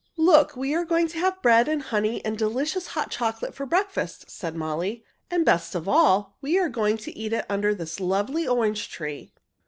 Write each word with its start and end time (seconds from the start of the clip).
"Look! 0.17 0.57
We 0.57 0.73
are 0.73 0.83
going 0.83 1.07
to 1.09 1.19
have 1.19 1.43
bread 1.43 1.67
and 1.67 1.79
honey 1.79 2.25
and 2.25 2.35
delicious 2.35 2.87
hot 2.87 3.11
chocolate 3.11 3.53
for 3.53 3.67
breakfast," 3.67 4.31
said 4.31 4.55
Molly. 4.55 5.05
"And 5.29 5.45
best 5.45 5.75
of 5.75 5.87
all, 5.87 6.37
we 6.41 6.57
are 6.57 6.69
going 6.69 6.97
to 6.97 7.15
eat 7.15 7.33
it 7.33 7.45
under 7.47 7.75
this 7.75 7.99
lovely 7.99 8.47
orange 8.47 8.89
tree." 8.89 9.31